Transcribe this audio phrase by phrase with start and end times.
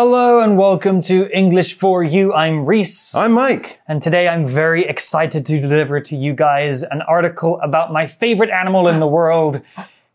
[0.00, 2.32] Hello and welcome to English for You.
[2.32, 3.16] I'm Reese.
[3.16, 3.80] I'm Mike.
[3.88, 8.50] And today I'm very excited to deliver to you guys an article about my favorite
[8.50, 9.60] animal in the world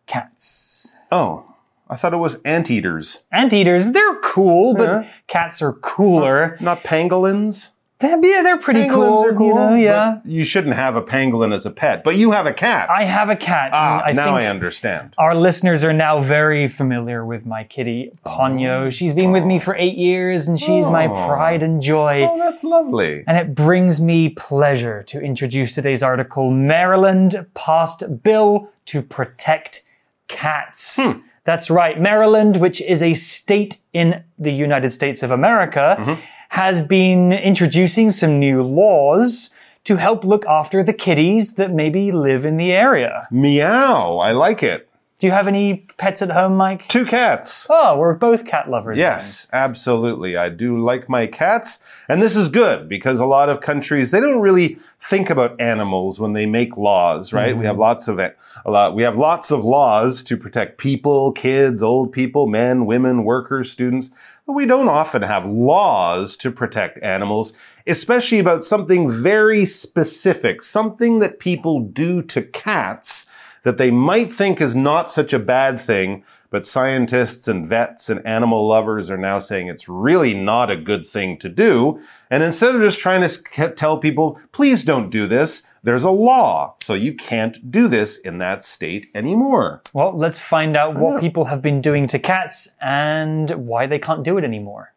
[0.05, 0.96] cats.
[1.11, 1.43] Oh,
[1.89, 3.25] I thought it was anteaters.
[3.29, 5.04] Anteaters, they're cool, but Yeah.
[5.27, 6.55] cats are cooler.
[6.61, 7.71] Not pangolins.
[8.04, 9.47] They're, yeah, they're pretty Pangolins cool, are cool.
[9.47, 10.20] you know, yeah.
[10.25, 12.89] You shouldn't have a pangolin as a pet, but you have a cat.
[12.89, 13.71] I have a cat.
[13.73, 15.13] ah, I now I understand.
[15.17, 18.91] Our listeners are now very familiar with my kitty, Ponyo.
[18.91, 21.27] She's been with me for eight years and she's my Oh.
[21.27, 22.27] pride and joy.
[22.30, 23.23] Oh, that's lovely.
[23.25, 29.81] And it brings me pleasure to introduce today's article Maryland passed bill to protect
[30.27, 30.99] cats.
[31.45, 31.99] That's right.
[31.99, 36.17] Maryland, which is a state in the United States of America,
[36.53, 39.49] has been introducing some new laws
[39.84, 43.27] to help look after the kitties that maybe live in the area.
[43.31, 44.20] Meow.
[44.20, 44.88] I like it.
[45.17, 46.88] Do you have any pets at home, Mike?
[46.89, 47.66] Two cats.
[47.71, 48.99] Oh, we're both cat lovers.
[48.99, 49.03] then.
[49.03, 50.38] Yes, absolutely.
[50.38, 51.84] I do like my cats.
[52.08, 56.19] And this is good because a lot of countries, they don't really think about animals
[56.19, 57.58] when they make laws, right?
[57.58, 57.81] We have mm-hmm.
[57.81, 58.38] lots of it.
[58.66, 63.23] A lot, we have lots of laws to protect people, kids, old people, men, women,
[63.23, 64.11] workers, students.
[64.45, 67.53] But we don't often have laws to protect animals,
[67.88, 73.27] especially about something very specific, something that people do to cats
[73.63, 76.23] that they might think is not such a bad thing,
[76.54, 81.04] but scientists and vets and animal lovers are now saying it's really not a good
[81.04, 82.00] thing to do.
[82.30, 86.76] And instead of just trying to tell people, please don't do this, there's a law.
[86.84, 89.81] So you can't do this in that state anymore.
[89.94, 94.24] Well, let's find out what people have been doing to cats and why they can't
[94.24, 94.94] do it anymore.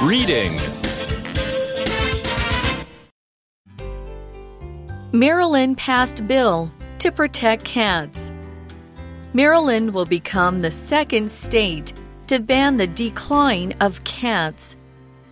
[0.00, 0.58] Reading
[5.12, 6.72] Maryland passed bill
[7.04, 8.30] to protect cats.
[9.34, 11.92] Maryland will become the second state
[12.26, 14.74] to ban the declawing of cats.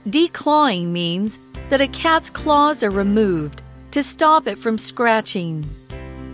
[0.06, 3.62] Declawing means that a cat's claws are removed
[3.92, 5.64] to stop it from scratching.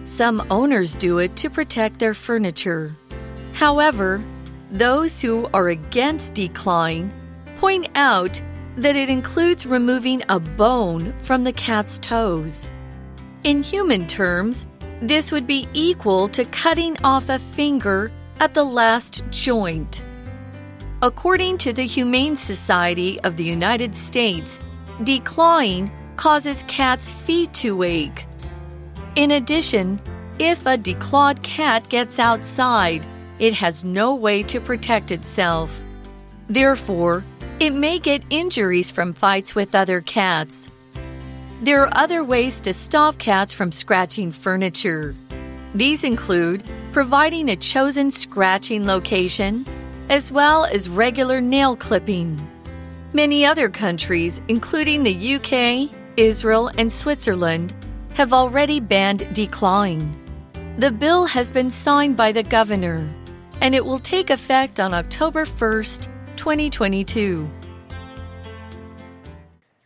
[0.03, 2.97] Some owners do it to protect their furniture.
[3.53, 4.21] However,
[4.73, 7.11] those who are against declawing
[7.59, 8.43] point out
[8.77, 12.69] that it includes removing a bone from the cat's toes.
[13.45, 14.67] In human terms,
[15.01, 18.11] this would be equal to cutting off a finger
[18.41, 20.03] at the last joint.
[21.03, 24.59] According to the Humane Society of the United States,
[25.01, 28.27] declawing causes cats' feet to ache.
[29.15, 30.01] In addition,
[30.39, 33.07] if a declawed cat gets outside,
[33.39, 35.83] it has no way to protect itself.
[36.49, 37.25] Therefore,
[37.61, 40.71] it may get injuries from fights with other cats.
[41.61, 45.17] There are other ways to stop cats from scratching furniture.
[45.75, 49.67] These include providing a chosen scratching location,
[50.09, 52.41] as well as regular nail clipping.
[53.13, 57.75] Many other countries, including the UK, Israel, and Switzerland,
[58.15, 60.13] have already banned declawing.
[60.79, 63.09] The bill has been signed by the governor,
[63.61, 67.51] and it will take effect on October 1st, 2022.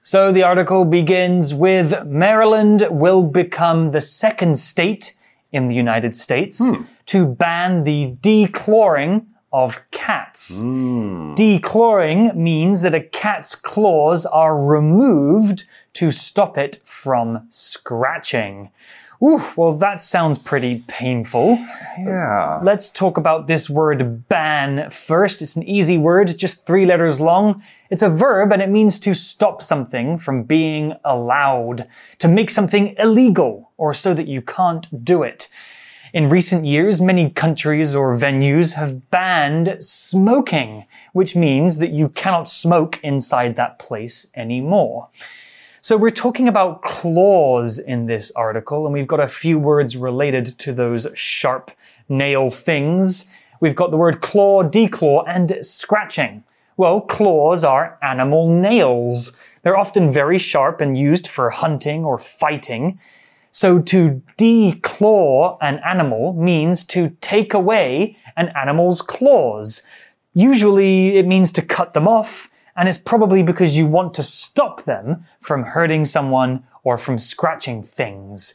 [0.04, 5.14] So the article begins with Maryland will become the second state
[5.52, 6.82] in the United States hmm.
[7.06, 10.60] to ban the declawing of cats.
[10.60, 11.34] Hmm.
[11.34, 18.70] Declawing means that a cat's claws are removed to stop it from scratching.
[19.22, 21.56] Ooh, well, that sounds pretty painful.
[21.96, 22.58] Yeah.
[22.62, 25.40] Let's talk about this word ban first.
[25.42, 27.62] It's an easy word, just three letters long.
[27.88, 31.86] It's a verb and it means to stop something from being allowed,
[32.18, 35.48] to make something illegal, or so that you can't do it.
[36.12, 42.48] In recent years, many countries or venues have banned smoking, which means that you cannot
[42.48, 45.08] smoke inside that place anymore.
[45.84, 50.56] So we're talking about claws in this article, and we've got a few words related
[50.60, 51.72] to those sharp
[52.08, 53.26] nail things.
[53.58, 56.44] We've got the word claw, declaw, and scratching.
[56.76, 59.36] Well, claws are animal nails.
[59.64, 63.00] They're often very sharp and used for hunting or fighting.
[63.50, 69.82] So to declaw an animal means to take away an animal's claws.
[70.32, 74.84] Usually it means to cut them off, and it's probably because you want to stop
[74.84, 78.54] them from hurting someone or from scratching things.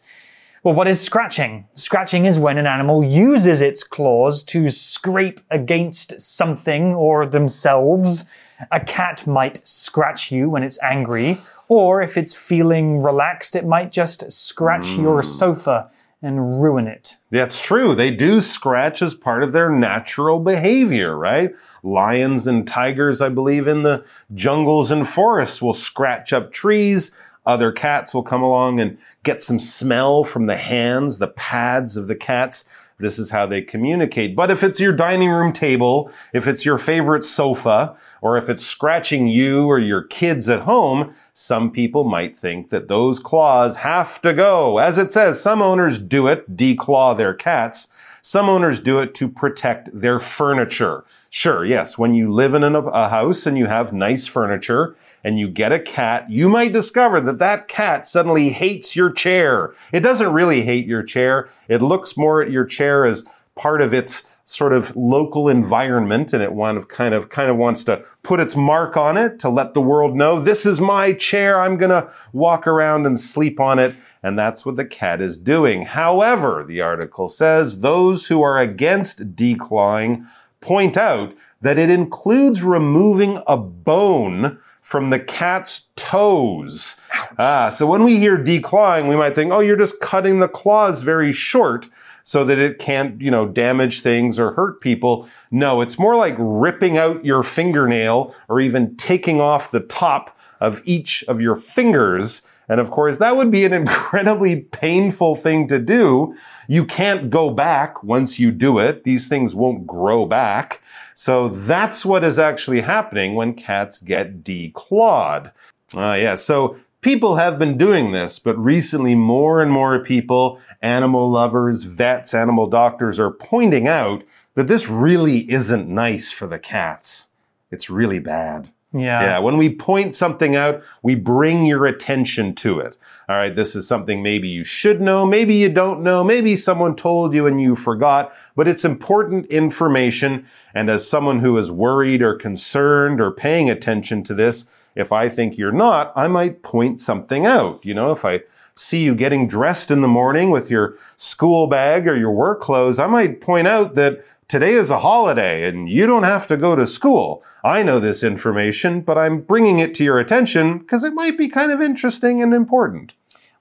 [0.63, 1.65] Well, what is scratching?
[1.75, 8.25] Scratching is when an animal uses its claws to scrape against something or themselves.
[8.71, 11.37] A cat might scratch you when it's angry,
[11.69, 15.25] or if it's feeling relaxed, it might just scratch your mm.
[15.25, 15.91] sofa
[16.21, 17.15] and ruin it.
[17.29, 17.93] That's true.
[17.93, 21.53] They do scratch as part of their natural behavior, right?
[21.83, 24.03] Lions and tigers, I believe, in the
[24.33, 27.15] jungles and forests will scratch up trees.
[27.45, 32.07] Other cats will come along and get some smell from the hands, the pads of
[32.07, 32.65] the cats.
[32.99, 34.35] This is how they communicate.
[34.35, 38.65] But if it's your dining room table, if it's your favorite sofa, or if it's
[38.65, 44.19] scratching you or your kids at home, some people might think that those claws have
[44.23, 44.79] to go.
[44.79, 47.93] As it says, some owners do it, declaw their cats.
[48.23, 51.05] Some owners do it to protect their furniture.
[51.37, 55.47] Sure, yes, when you live in a house and you have nice furniture and you
[55.47, 59.71] get a cat, you might discover that that cat suddenly hates your chair.
[59.93, 61.47] It doesn't really hate your chair.
[61.67, 63.23] It looks more at your chair as
[63.53, 67.57] part of its sort of local environment and it want of kind of kind of
[67.57, 71.11] wants to put its mark on it to let the world know this is my
[71.11, 73.93] chair I'm going to walk around and sleep on it
[74.23, 79.35] and that's what the cat is doing however the article says those who are against
[79.35, 80.25] declawing
[80.61, 86.95] point out that it includes removing a bone from the cat's toes.
[87.37, 91.01] Ah, so when we hear declawing, we might think, oh, you're just cutting the claws
[91.01, 91.89] very short
[92.23, 95.27] so that it can't, you know, damage things or hurt people.
[95.51, 100.81] No, it's more like ripping out your fingernail or even taking off the top of
[100.85, 102.41] each of your fingers.
[102.69, 106.35] And of course, that would be an incredibly painful thing to do.
[106.67, 109.03] You can't go back once you do it.
[109.03, 110.81] These things won't grow back.
[111.13, 115.51] So that's what is actually happening when cats get declawed.
[115.95, 121.29] Uh, yeah, so people have been doing this, but recently more and more people animal
[121.29, 124.23] lovers, vets, animal doctors are pointing out
[124.55, 127.29] that this really isn't nice for the cats.
[127.71, 128.69] It's really bad.
[128.99, 129.21] Yeah.
[129.21, 129.39] Yeah.
[129.39, 132.97] When we point something out, we bring your attention to it.
[133.29, 133.55] All right.
[133.55, 135.25] This is something maybe you should know.
[135.25, 136.23] Maybe you don't know.
[136.23, 140.45] Maybe someone told you and you forgot, but it's important information.
[140.73, 145.29] And as someone who is worried or concerned or paying attention to this, if I
[145.29, 147.85] think you're not, I might point something out.
[147.85, 148.41] You know, if I
[148.73, 152.99] see you getting dressed in the morning with your school bag or your work clothes,
[152.99, 156.75] I might point out that today is a holiday and you don't have to go
[156.75, 157.43] to school.
[157.63, 161.49] I know this information, but I'm bringing it to your attention because it might be
[161.49, 163.13] kind of interesting and important.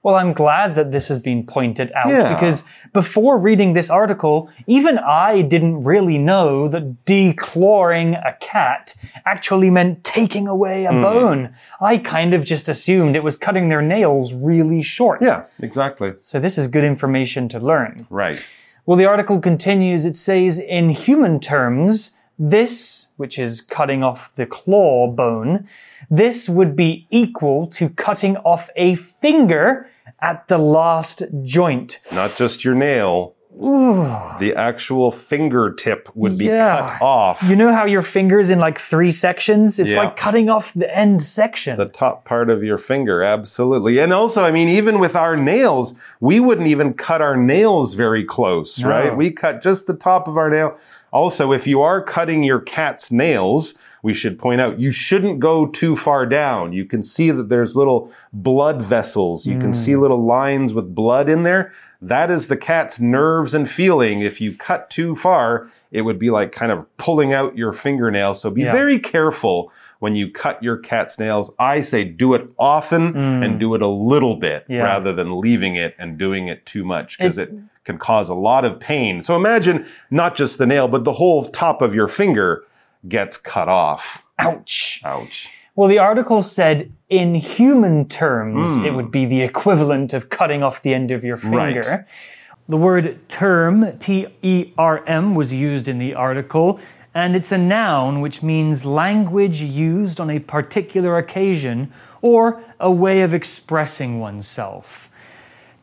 [0.03, 2.33] Well, I'm glad that this has been pointed out Yeah.
[2.33, 2.63] because
[2.93, 8.95] before reading this article, even I didn't really know that declawing a cat
[9.25, 11.01] actually meant taking away a hmm.
[11.01, 11.53] bone.
[11.81, 15.21] I kind of just assumed it was cutting their nails really short.
[15.21, 16.13] Yeah, exactly.
[16.21, 18.07] So this is good information to learn.
[18.09, 18.41] Right.
[18.87, 20.05] Well, the article continues.
[20.05, 25.67] It says, in human terms, this, which is cutting off the claw bone,
[26.09, 29.89] this would be equal to cutting off a finger
[30.21, 31.99] at the last joint.
[32.13, 33.35] Not just your nail.
[33.59, 36.97] The actual fingertip would be Yeah.
[36.99, 37.43] cut off.
[37.49, 39.79] You know how your finger's in like three sections?
[39.79, 39.99] It's Yeah.
[40.03, 41.77] like cutting off the end section.
[41.77, 43.99] the top part of your finger, absolutely.
[43.99, 48.23] And also, I mean, even with our nails, we wouldn't even cut our nails very
[48.23, 48.89] close, No.
[48.89, 49.15] right?
[49.15, 50.75] We cut just the top of our nail.
[51.11, 55.65] Also, if you are cutting your cat's nails, we should point out you shouldn't go
[55.65, 56.73] too far down.
[56.73, 59.45] You can see that there's little blood vessels.
[59.45, 60.01] You can see mm.
[60.01, 61.73] little lines with blood in there.
[62.01, 64.21] That is the cat's nerves and feeling.
[64.21, 68.33] If you cut too far, it would be like kind of pulling out your fingernail.
[68.33, 68.71] So be Yeah.
[68.71, 71.51] very careful when you cut your cat's nails.
[71.57, 73.45] I say do it often mm.
[73.45, 74.83] and do it a little bit Yeah.
[74.83, 77.51] rather than leaving it and doing it too much because it,
[77.83, 79.21] can cause a lot of pain.
[79.21, 82.65] So imagine not just the nail, but the whole top of your finger
[83.07, 84.23] gets cut off.
[84.37, 85.01] Ouch.
[85.05, 85.47] Ouch.
[85.77, 88.85] Well, the article said in human terms, Hmm.
[88.85, 91.83] it would be the equivalent of cutting off the end of your finger.
[91.87, 92.03] Right.
[92.67, 96.79] The word term, T E R M, was used in the article,
[97.13, 101.91] and it's a noun which means language used on a particular occasion
[102.23, 105.09] or a way of expressing oneself.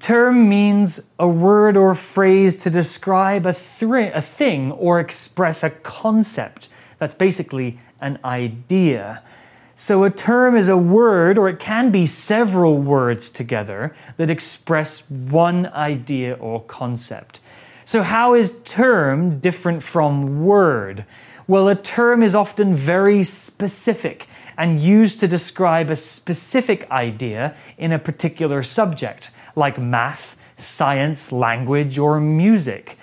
[0.00, 5.70] Term means a word or phrase to describe a, thri- a thing or express a
[5.70, 6.66] concept.
[6.98, 9.22] That's basically an idea.
[9.76, 15.08] So a term is a word, or it can be several words together that express
[15.10, 17.40] one idea or concept.
[17.84, 21.04] So, how is term different from word?
[21.46, 27.92] Well, a term is often very specific and used to describe a specific idea in
[27.92, 32.96] a particular subject, like math, science, language, or music.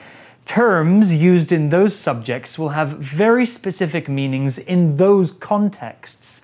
[0.46, 6.44] Terms used in those subjects will have very specific meanings in those contexts.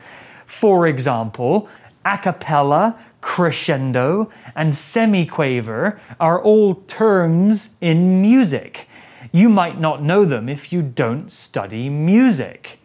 [0.60, 1.70] For example,
[2.04, 8.88] a cappella, crescendo, and semiquaver are all terms in music.
[9.32, 12.80] You might not know them if you don't study music.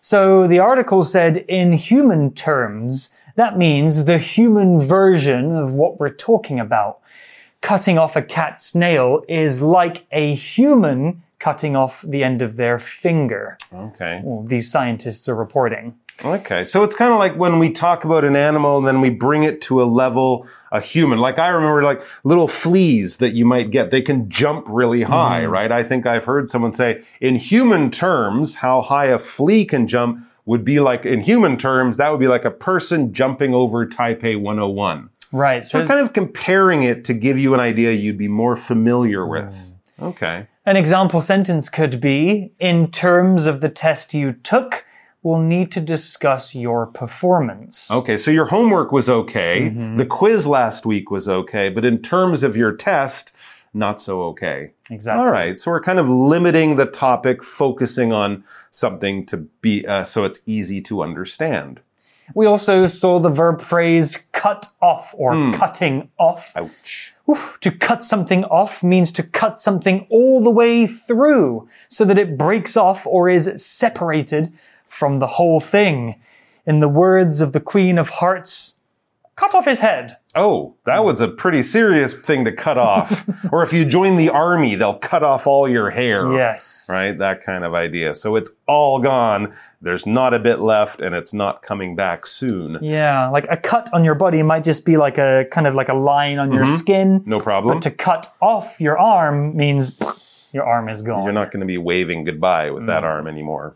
[0.00, 6.14] So the article said in human terms, that means the human version of what we're
[6.14, 7.00] talking about.
[7.62, 12.78] Cutting off a cat's nail is like a human cutting off the end of their
[12.78, 13.58] finger.
[13.74, 14.20] Okay.
[14.22, 15.98] Well, these scientists are reporting.
[16.24, 16.64] Okay.
[16.64, 19.42] So it's kind of like when we talk about an animal and then we bring
[19.42, 21.18] it to a level, a human.
[21.18, 23.90] Like I remember like little fleas that you might get.
[23.90, 25.52] They can jump really high, mm-hmm.
[25.52, 25.72] right?
[25.72, 30.26] I think I've heard someone say in human terms, how high a flea can jump
[30.44, 34.40] would be like, in human terms, that would be like a person jumping over Taipei
[34.40, 35.08] 101.
[35.30, 35.64] Right.
[35.64, 39.26] So So kind of comparing it to give you an idea you'd be more familiar
[39.26, 39.54] with.
[39.54, 40.06] Mm.
[40.08, 40.46] Okay.
[40.66, 44.84] An example sentence could be In terms of the test you took,
[45.22, 47.90] we'll need to discuss your performance.
[47.90, 49.68] Okay, so your homework was okay.
[49.96, 53.32] The quiz last week was okay, but in terms of your test,
[53.74, 54.72] not so okay.
[54.90, 55.24] Exactly.
[55.24, 60.04] All right, so we're kind of limiting the topic, focusing on something to be uh,
[60.04, 61.80] so it's easy to understand.
[62.34, 66.52] We also saw the verb phrase cut off or cutting off.
[66.56, 67.14] Ouch.
[67.28, 72.18] Oof, to cut something off means to cut something all the way through so that
[72.18, 74.52] it breaks off or is separated
[74.92, 76.20] from the whole thing.
[76.66, 78.80] In the words of the Queen of Hearts,
[79.36, 80.18] cut off his head.
[80.34, 83.28] Oh, that was a pretty serious thing to cut off.
[83.52, 86.32] or if you join the army, they'll cut off all your hair.
[86.32, 86.86] Yes.
[86.90, 87.18] Right?
[87.18, 88.14] That kind of idea.
[88.14, 89.54] So it's all gone.
[89.80, 92.78] There's not a bit left and it's not coming back soon.
[92.80, 95.88] Yeah, like a cut on your body might just be like a kind of like
[95.88, 96.76] a line on your mm-hmm.
[96.76, 97.22] skin.
[97.26, 97.78] No problem.
[97.78, 99.98] But to cut off your arm means
[100.52, 101.24] your arm is gone.
[101.24, 103.06] You're not going to be waving goodbye with that mm.
[103.06, 103.74] arm anymore.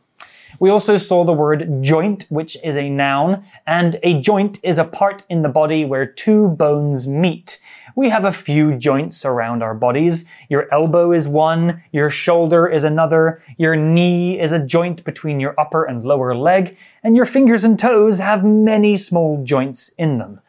[0.59, 4.85] We also saw the word joint, which is a noun, and a joint is a
[4.85, 7.61] part in the body where two bones meet.
[7.95, 10.25] We have a few joints around our bodies.
[10.49, 15.59] Your elbow is one, your shoulder is another, your knee is a joint between your
[15.59, 20.41] upper and lower leg, and your fingers and toes have many small joints in them.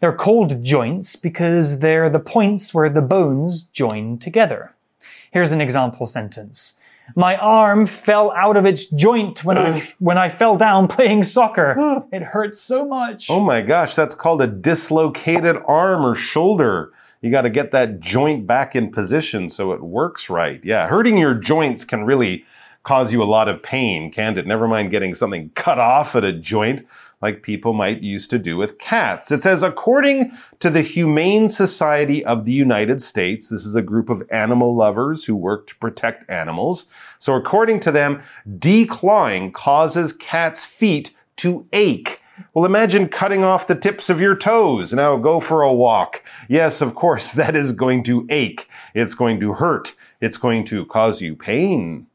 [0.00, 4.72] They're called joints because they're the points where the bones join together.
[5.32, 6.74] Here's an example sentence.
[7.16, 12.04] My arm fell out of its joint when I when I fell down playing soccer.
[12.12, 13.30] It hurts so much.
[13.30, 16.92] Oh my gosh, that's called a dislocated arm or shoulder.
[17.20, 20.60] You got to get that joint back in position so it works right.
[20.62, 22.44] Yeah, hurting your joints can really
[22.84, 24.46] cause you a lot of pain, can't it?
[24.46, 26.86] Never mind getting something cut off at a joint
[27.20, 29.30] like people might used to do with cats.
[29.32, 34.08] It says, according to the Humane Society of the United States, this is a group
[34.08, 36.88] of animal lovers who work to protect animals.
[37.18, 42.20] So according to them, declawing causes cats' feet to ache.
[42.54, 44.92] Well, imagine cutting off the tips of your toes.
[44.92, 46.22] Now go for a walk.
[46.48, 48.68] Yes, of course, that is going to ache.
[48.94, 49.94] It's going to hurt.
[50.20, 52.06] It's going to cause you pain.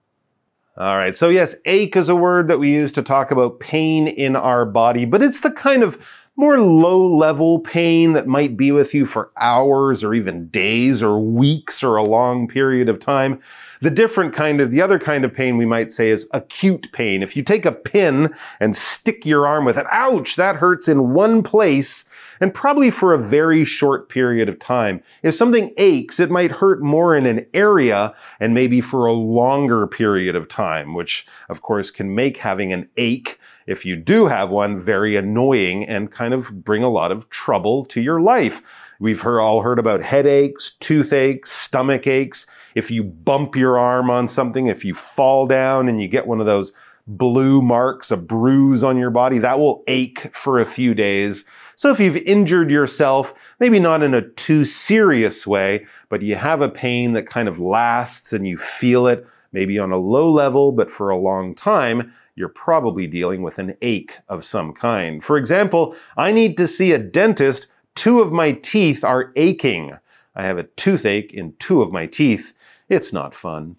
[0.75, 1.15] All right.
[1.15, 4.65] So yes, ache is a word that we use to talk about pain in our
[4.65, 6.03] body, but it's the kind of
[6.35, 11.19] more low level pain that might be with you for hours or even days or
[11.19, 13.39] weeks or a long period of time.
[13.81, 17.21] The different kind of, the other kind of pain we might say is acute pain.
[17.21, 21.13] If you take a pin and stick your arm with it, ouch, that hurts in
[21.13, 22.09] one place
[22.39, 25.03] and probably for a very short period of time.
[25.21, 29.85] If something aches, it might hurt more in an area and maybe for a longer
[29.85, 34.50] period of time, which of course can make having an ache if you do have
[34.50, 38.62] one, very annoying and kind of bring a lot of trouble to your life.
[39.00, 42.48] We've heard, all heard about headaches, toothaches, stomach aches.
[42.75, 46.39] If you bump your arm on something, if you fall down and you get one
[46.39, 46.72] of those
[47.05, 51.46] blue marks, a bruise on your body, that will ache for a few days.
[51.75, 56.62] So if you've injured yourself, maybe not in a too serious way, but you have
[56.62, 60.72] a pain that kind of lasts and you feel it, maybe on a low level,
[60.72, 65.23] but for a long time, you're probably dealing with an ache of some kind.
[65.23, 67.67] For example, I need to see a dentist.
[67.95, 69.97] Two of my teeth are aching.
[70.35, 72.53] I have a toothache in two of my teeth.
[72.89, 73.75] It's not fun.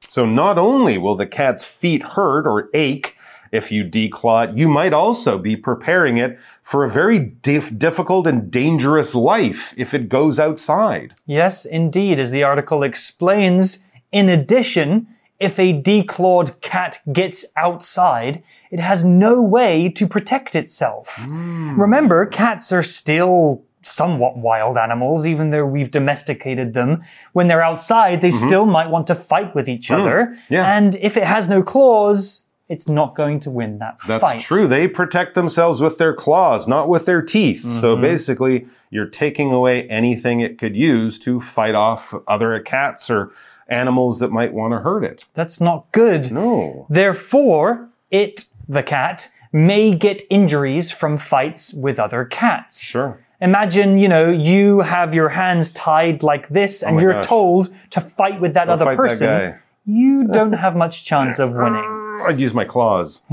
[0.00, 3.16] So not only will the cat's feet hurt or ache
[3.52, 8.50] if you declaw you might also be preparing it for a very dif- difficult and
[8.50, 11.14] dangerous life if it goes outside.
[11.24, 13.84] Yes, indeed, as the article explains.
[14.10, 15.06] In addition,
[15.44, 21.16] if a declawed cat gets outside, it has no way to protect itself.
[21.20, 21.78] Hmm.
[21.78, 27.04] Remember, cats are still somewhat wild animals, even though we've domesticated them.
[27.34, 28.46] When they're outside, they mm-hmm.
[28.46, 29.94] still might want to fight with each hmm.
[29.94, 30.38] other.
[30.48, 30.76] yeah.
[30.76, 34.32] And if it has no claws, it's not going to win that That's fight.
[34.34, 34.66] That's true.
[34.66, 37.62] They protect themselves with their claws, not with their teeth.
[37.70, 38.02] So mm-hmm.
[38.02, 43.32] basically, you're taking away anything it could use to fight off other cats or
[43.68, 45.24] animals that might want to hurt it.
[45.34, 46.30] That's not good.
[46.32, 46.86] No.
[46.90, 52.80] Therefore, it, the cat, may get injuries from fights with other cats.
[52.80, 53.20] Sure.
[53.40, 57.26] Imagine, you know, you have your hands tied like this oh and Oh you're gosh.
[57.26, 59.26] told to fight with that other that person.
[59.26, 59.58] guy.
[59.84, 62.20] You don't have much chance of winning.
[62.26, 63.22] I'd use my claws.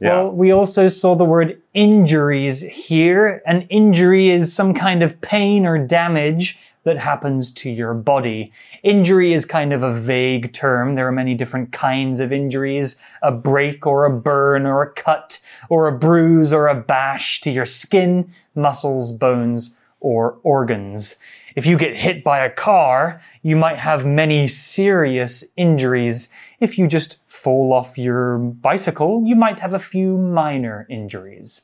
[0.00, 3.42] Well, we also saw the word injuries here.
[3.46, 8.50] An injury is some kind of pain or damage that happens to your body.
[8.82, 10.94] Injury is kind of a vague term.
[10.94, 15.38] There are many different kinds of injuries a break or a burn or a cut
[15.68, 19.74] or a bruise or a bash to your skin, muscles, bones,
[20.06, 21.16] or organs.
[21.56, 26.28] If you get hit by a car, you might have many serious injuries.
[26.60, 31.62] If you just fall off your bicycle, you might have a few minor injuries.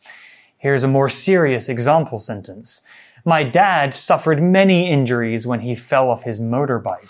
[0.58, 2.82] Here's a more serious example sentence.
[3.24, 7.08] My dad suffered many injuries when he fell off his motorbike.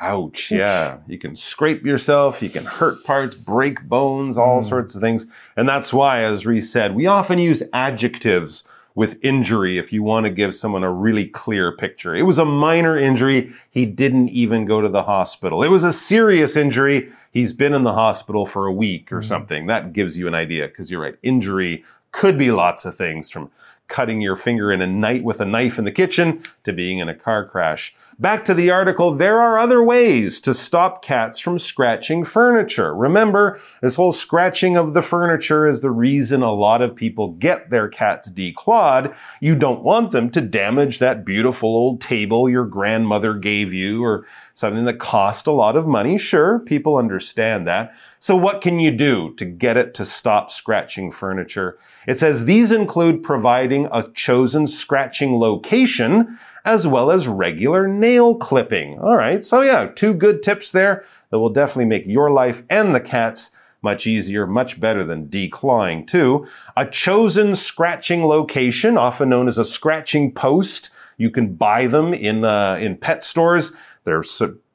[0.00, 0.50] Ouch.
[0.50, 0.96] Yeah.
[1.06, 4.66] You can scrape yourself, you can hurt parts, break bones, all hmm.
[4.66, 5.26] sorts of things.
[5.58, 10.24] And that's why, as Reese said, we often use adjectives with injury if you want
[10.24, 12.14] to give someone a really clear picture.
[12.14, 13.52] It was a minor injury.
[13.70, 15.62] He didn't even go to the hospital.
[15.62, 17.10] It was a serious injury.
[17.30, 19.26] He's been in the hospital for a week or mm-hmm.
[19.26, 19.66] something.
[19.66, 21.16] That gives you an idea because you're right.
[21.22, 23.50] Injury could be lots of things from
[23.86, 27.08] cutting your finger in a night with a knife in the kitchen to being in
[27.08, 27.94] a car crash.
[28.20, 32.94] Back to the article, there are other ways to stop cats from scratching furniture.
[32.94, 37.70] Remember, this whole scratching of the furniture is the reason a lot of people get
[37.70, 39.16] their cats declawed.
[39.40, 44.26] You don't want them to damage that beautiful old table your grandmother gave you or
[44.52, 46.18] something that cost a lot of money.
[46.18, 47.94] Sure, people understand that.
[48.18, 51.78] So what can you do to get it to stop scratching furniture?
[52.06, 58.98] It says these include providing a chosen scratching location as well as regular nail clipping.
[58.98, 59.44] All right.
[59.44, 63.50] So yeah, two good tips there that will definitely make your life and the cat's
[63.82, 66.46] much easier, much better than declawing too.
[66.76, 70.90] A chosen scratching location, often known as a scratching post.
[71.16, 73.74] You can buy them in uh, in pet stores.
[74.04, 74.24] They're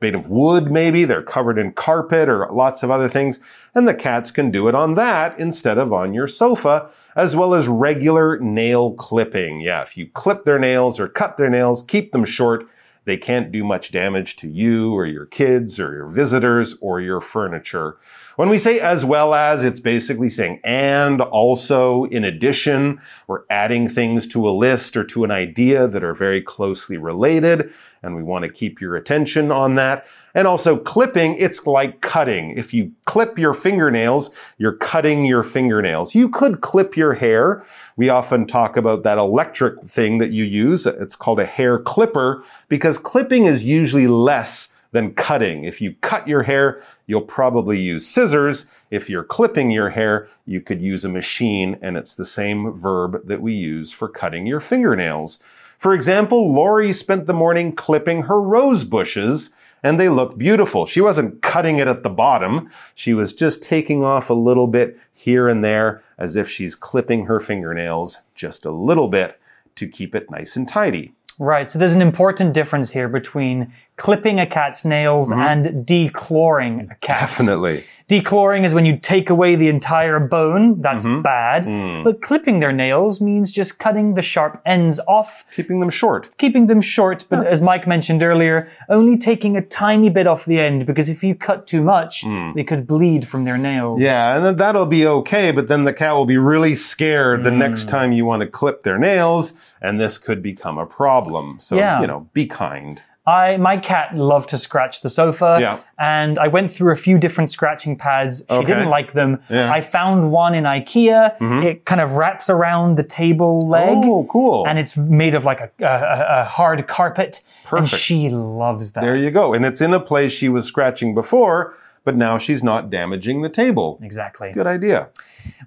[0.02, 1.04] made of wood, maybe.
[1.04, 3.40] They're covered in carpet or lots of other things.
[3.74, 7.54] And the cats can do it on that instead of on your sofa, as well
[7.54, 9.62] as regular nail clipping.
[9.62, 12.68] Yeah, if you clip their nails or cut their nails, keep them short,
[13.06, 17.22] they can't do much damage to you or your kids or your visitors or your
[17.22, 17.98] furniture.
[18.36, 23.88] When we say as well as, it's basically saying and also in addition, we're adding
[23.88, 27.72] things to a list or to an idea that are very closely related.
[28.06, 30.06] And we want to keep your attention on that.
[30.36, 32.52] And also clipping, it's like cutting.
[32.58, 36.14] If you clip your fingernails, you're cutting your fingernails.
[36.14, 37.66] You could clip your hair.
[37.98, 40.86] We often talk about that electric thing that you use.
[40.86, 45.64] It's called a hair clipper because clipping is usually less than cutting.
[45.64, 48.68] If you cut your hair, you'll probably use scissors.
[48.92, 53.28] If you're clipping your hair, you could use a machine and it's the same verb
[53.28, 55.40] that we use for cutting your fingernails.
[55.78, 59.52] For example, Lori spent the morning clipping her rose bushes
[59.84, 60.86] and they look beautiful.
[60.86, 62.72] She wasn't cutting it at the bottom.
[62.96, 67.26] She was just taking off a little bit here and there as if she's clipping
[67.26, 69.40] her fingernails just a little bit
[69.76, 71.14] to keep it nice and tidy.
[71.38, 75.42] Right, so there's an important difference here between clipping a cat's nails mm-hmm.
[75.42, 77.20] and declawing a cat.
[77.20, 77.84] Definitely.
[78.08, 81.24] Declawing is when you take away the entire bone, that's mm-hmm.
[81.24, 81.66] bad.
[81.66, 82.04] Mm.
[82.04, 86.30] But clipping their nails means just cutting the sharp ends off, Keeping them short.
[86.38, 90.60] keeping them short, but as Mike mentioned earlier, only taking a tiny bit off the
[90.60, 92.54] end because if you cut too much, mm.
[92.54, 94.00] they could bleed from their nails.
[94.00, 97.52] Yeah, and then that'll be okay, but then the cat will be really scared the
[97.52, 97.90] next mm.
[97.90, 101.58] time you want to clip their nails, and this could become a problem.
[101.60, 102.02] So, Yeah.
[102.02, 103.02] you know, be kind.
[103.28, 105.80] I my cat loved to scratch the sofa, Yeah.
[105.98, 108.44] and I went through a few different scratching pads.
[108.50, 108.66] She Okay.
[108.68, 109.40] didn't like them.
[109.50, 109.64] Yeah.
[109.64, 109.74] Mm-hmm.
[109.74, 111.36] I found one in IKEA.
[111.64, 114.68] It kind of wraps around the table leg, Oh, cool.
[114.68, 117.42] and it's made of like a, a, a hard carpet.
[117.72, 118.02] And Perfect.
[118.02, 119.02] she loves that.
[119.02, 119.54] there you go.
[119.56, 123.50] And it's in a place she was scratching before, but now she's not damaging the
[123.50, 124.00] table.
[124.04, 124.52] exactly.
[124.54, 125.08] Good idea.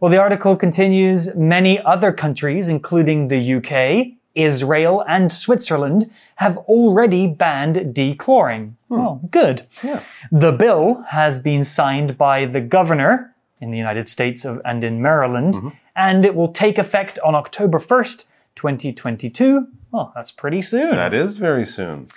[0.00, 1.34] Well, the article continues.
[1.34, 8.74] Many other countries, including the UK, Israel, and Switzerland, have already banned declawing.
[8.90, 9.26] Oh, hmm.
[9.26, 9.66] good.
[9.82, 10.02] Yeah.
[10.30, 15.02] The bill has been signed by the governor in the United States of, and in
[15.02, 15.68] Maryland, mm-hmm.
[15.96, 19.66] and it will take effect on October 1st, 2022.
[19.92, 20.90] Oh, that's pretty soon.
[20.96, 22.08] That is very soon.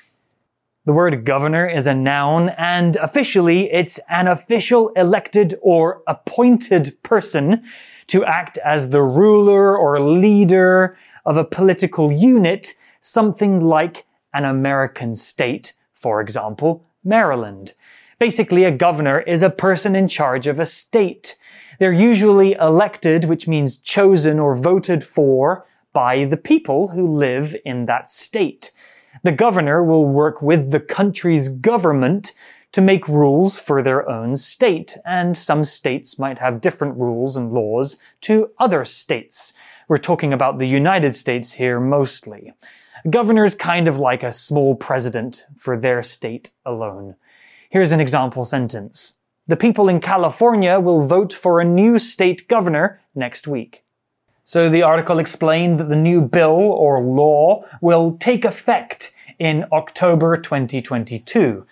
[0.85, 7.63] The word governor is a noun, and officially it's an official elected or appointed person
[8.07, 15.15] to act as the ruler or leader of a political unit, something like an American
[15.15, 17.73] state, for example, Maryland.
[18.19, 21.35] Basically, a governor is a person in charge of a state.
[21.79, 27.85] They're usually elected, which means chosen or voted for by the people who live in
[27.87, 28.71] that state.
[29.23, 32.33] The governor will work with the country's government
[32.71, 37.51] to make rules for their own state, and some states might have different rules and
[37.51, 39.53] laws to other states.
[39.91, 42.53] We're talking about the United States here mostly.
[43.03, 47.17] A governor is kind of like a small president for their state alone.
[47.69, 49.15] Here's an example sentence.
[49.47, 53.83] The people in California will vote for a new state governor next week.
[54.45, 60.37] So the article explained that the new bill or law will take effect in October
[60.37, 61.65] 2022.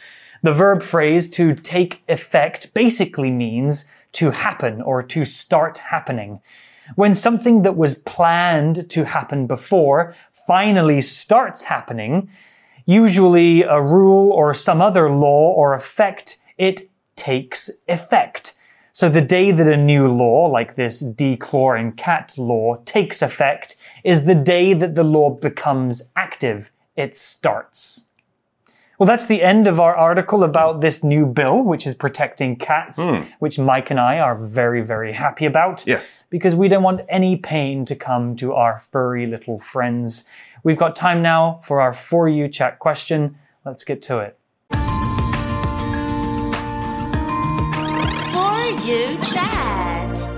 [0.43, 6.41] The verb phrase to take effect basically means to happen or to start happening.
[6.95, 10.15] When something that was planned to happen before
[10.47, 12.29] finally starts happening,
[12.85, 18.55] usually a rule or some other law or effect, it takes effect.
[18.93, 24.25] So the day that a new law, like this declawing cat law, takes effect is
[24.25, 26.71] the day that the law becomes active.
[26.95, 28.08] It starts.
[28.99, 32.99] Well, that's the end of our article about this new bill, which is protecting cats,
[33.01, 33.21] hmm.
[33.39, 35.87] which Mike and I are very, very happy about.
[35.87, 36.25] Yes.
[36.29, 40.25] Because we don't want any pain to come to our furry little friends.
[40.65, 43.37] We've got time now for our For You chat question.
[43.63, 44.37] Let's get to it.
[48.33, 50.29] For you chat.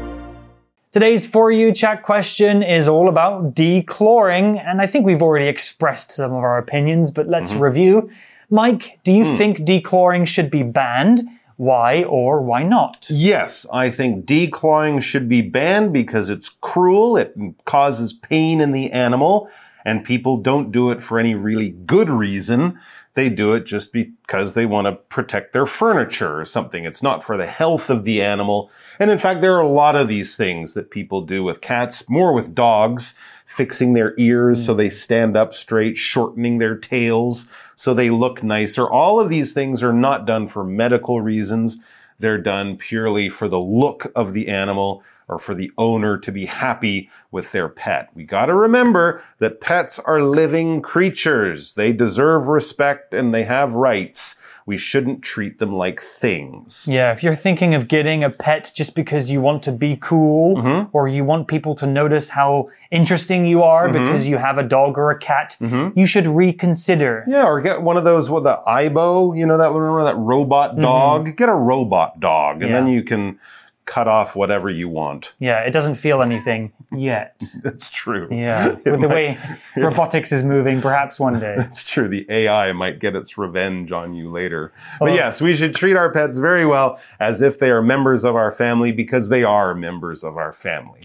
[0.92, 6.12] Today's For You chat question is all about declawing, and I think we've already expressed
[6.12, 7.64] some of our opinions, but let's mm-hmm.
[7.64, 8.12] review.
[8.52, 9.38] Mike, do you hmm.
[9.38, 11.28] think declawing should be banned?
[11.56, 13.08] Why or why not?
[13.10, 17.36] Yes, I think declawing should be banned because it's cruel, it
[17.66, 19.50] causes pain in the animal,
[19.86, 22.80] and people don't do it for any really good reason.
[23.14, 26.84] They do it just because they want to protect their furniture or something.
[26.84, 28.72] It's not for the health of the animal.
[29.00, 32.10] And in fact, there are a lot of these things that people do with cats,
[32.10, 33.14] more with dogs,
[33.52, 34.78] fixing their ears so mm.
[34.78, 38.90] they stand up straight, shortening their tails so they look nicer.
[38.90, 41.80] All of these things are not done for medical reasons.
[42.18, 46.46] They're done purely for the look of the animal or for the owner to be
[46.46, 48.10] happy with their pet.
[48.14, 51.74] We got to remember that pets are living creatures.
[51.74, 54.36] They deserve respect and they have rights.
[54.66, 56.88] We shouldn't treat them like things.
[56.88, 60.58] Yeah, if you're thinking of getting a pet just because you want to be cool
[60.58, 60.96] mm-hmm.
[60.96, 64.06] or you want people to notice how interesting you are mm-hmm.
[64.06, 65.98] because you have a dog or a cat, mm-hmm.
[65.98, 67.26] you should reconsider.
[67.28, 70.80] Yeah, or get one of those with the Aibo, you know that remember that robot
[70.80, 71.36] dog?
[71.36, 73.40] Get a robot dog and then you can
[73.86, 75.34] cut off whatever you want.
[75.40, 77.42] Yeah, it doesn't feel anything yet.
[77.64, 78.28] That's true.
[78.32, 79.38] Yeah, It with the might- way
[79.78, 81.56] robotics is moving, perhaps one day.
[81.58, 82.08] It's true.
[82.08, 84.72] The AI might get its revenge on you later.
[85.00, 88.36] But yes, we should treat our pets very well as if they are members of
[88.36, 91.02] our family because they are members of our family.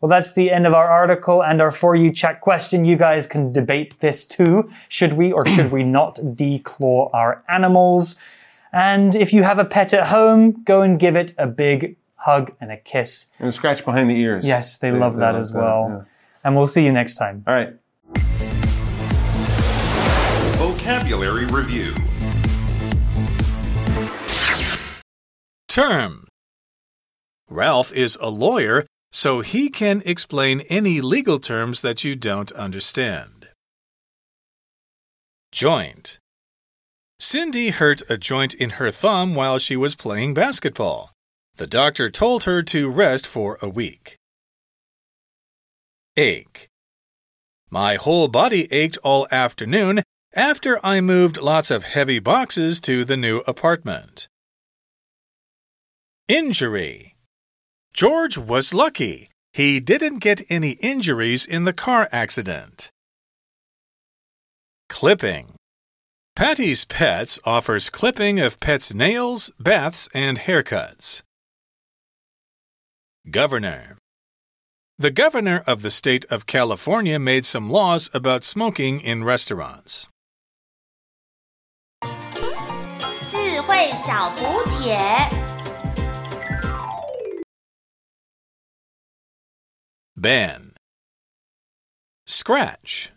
[0.00, 2.84] Well, that's the end of our article and our For You chat question.
[2.84, 4.70] You guys can debate this too.
[4.88, 8.14] Should we or should we not declaw our animals?
[8.72, 12.52] And if you have a pet at home, go and give it a big hug
[12.60, 13.26] and a kiss.
[13.38, 14.44] And a scratch behind the ears.
[14.46, 15.86] Yes, they, love that love as well.
[15.88, 16.04] yeah.
[16.44, 17.44] And we'll see you next time.
[17.46, 17.74] All right.
[20.58, 21.94] Vocabulary Review
[25.68, 26.26] Term
[27.48, 33.48] Ralph is a lawyer, so he can explain any legal terms that you don't understand.
[35.50, 36.18] Joint
[37.20, 41.10] Cindy hurt a joint in her thumb while she was playing basketball.
[41.58, 44.16] The doctor told her to rest for a week.
[46.16, 46.68] Ache
[47.68, 53.16] My whole body ached all afternoon after I moved lots of heavy boxes to the
[53.16, 54.28] new apartment.
[56.28, 57.16] Injury
[57.92, 59.28] George was lucky.
[59.52, 62.92] He didn't get any injuries in the car accident.
[64.88, 65.56] Clipping
[66.36, 71.22] Patty's Pets offers clipping of pets' nails, baths, and haircuts.
[73.29, 73.97] Governor
[74.97, 80.07] The governor of the state of California made some laws about smoking in restaurants.
[82.03, 84.97] 智慧小补帖。
[90.15, 90.73] Ban
[92.25, 93.11] Scratch